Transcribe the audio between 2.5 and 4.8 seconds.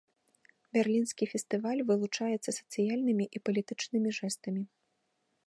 сацыяльнымі і палітычнымі жэстамі.